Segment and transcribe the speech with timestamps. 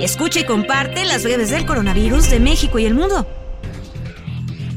[0.00, 3.26] Escucha y comparte las breves del coronavirus de México y el mundo.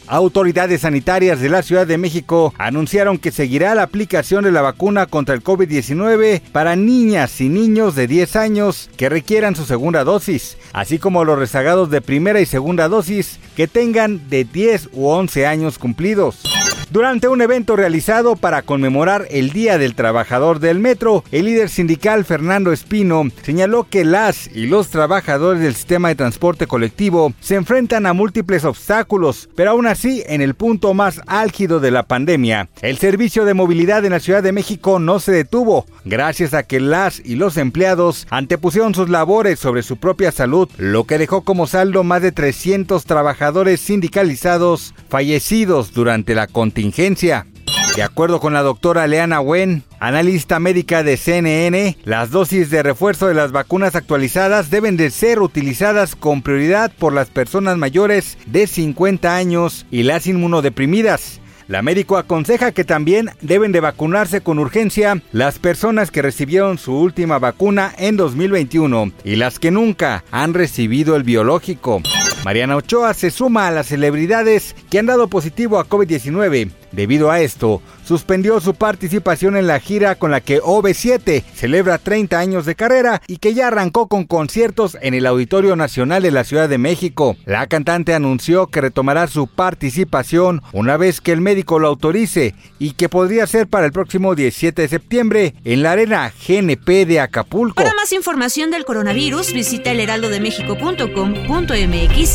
[0.07, 5.07] Autoridades sanitarias de la Ciudad de México anunciaron que seguirá la aplicación de la vacuna
[5.07, 10.57] contra el COVID-19 para niñas y niños de 10 años que requieran su segunda dosis,
[10.73, 15.47] así como los rezagados de primera y segunda dosis que tengan de 10 u 11
[15.47, 16.54] años cumplidos.
[16.91, 22.25] Durante un evento realizado para conmemorar el Día del Trabajador del Metro, el líder sindical
[22.25, 28.05] Fernando Espino señaló que las y los trabajadores del sistema de transporte colectivo se enfrentan
[28.05, 32.97] a múltiples obstáculos, pero aún así, en el punto más álgido de la pandemia, el
[32.97, 37.19] servicio de movilidad en la Ciudad de México no se detuvo, gracias a que las
[37.19, 42.03] y los empleados antepusieron sus labores sobre su propia salud, lo que dejó como saldo
[42.03, 47.47] más de 300 trabajadores sindicalizados fallecidos durante la contingencia.
[47.95, 53.27] De acuerdo con la doctora Leana Wen, analista médica de CNN, las dosis de refuerzo
[53.27, 58.67] de las vacunas actualizadas deben de ser utilizadas con prioridad por las personas mayores de
[58.67, 61.39] 50 años y las inmunodeprimidas.
[61.69, 66.93] La médico aconseja que también deben de vacunarse con urgencia las personas que recibieron su
[66.99, 72.01] última vacuna en 2021 y las que nunca han recibido el biológico.
[72.45, 76.69] Mariana Ochoa se suma a las celebridades que han dado positivo a COVID-19.
[76.91, 82.37] Debido a esto, suspendió su participación en la gira con la que OV7 celebra 30
[82.37, 86.43] años de carrera y que ya arrancó con conciertos en el Auditorio Nacional de la
[86.43, 87.35] Ciudad de México.
[87.45, 92.91] La cantante anunció que retomará su participación una vez que el médico lo autorice y
[92.91, 97.73] que podría ser para el próximo 17 de septiembre en la Arena GNP de Acapulco.
[97.75, 102.34] Para más información del coronavirus, visita elheraldodemexico.com.mx